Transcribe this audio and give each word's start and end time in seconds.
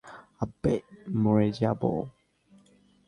আব্বে, 0.41 0.73
মরে 1.15 1.47
যাব? 1.51 1.81